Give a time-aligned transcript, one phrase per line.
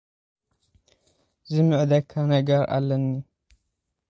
[1.51, 3.05] ዝምዕደካ ነገር ኣለኒ።